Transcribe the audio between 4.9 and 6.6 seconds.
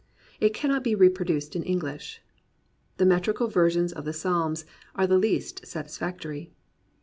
are the least satisfactory.